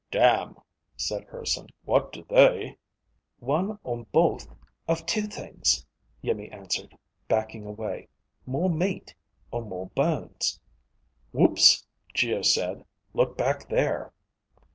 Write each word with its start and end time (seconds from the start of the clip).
"Damn," 0.09 0.55
said 0.97 1.27
Urson. 1.31 1.67
"What 1.85 2.11
do 2.11 2.25
they...?" 2.27 2.79
"One, 3.37 3.77
or 3.83 4.03
both, 4.05 4.47
of 4.87 5.05
two 5.05 5.27
things," 5.27 5.85
Iimmi 6.23 6.51
answered, 6.51 6.97
backing 7.27 7.67
away. 7.67 8.07
"More 8.47 8.67
meat, 8.71 9.13
or 9.51 9.61
more 9.63 9.89
bones." 9.91 10.59
"Whoops," 11.33 11.85
Geo 12.15 12.41
said. 12.41 12.83
"Look 13.13 13.37
back 13.37 13.69
there!" 13.69 14.11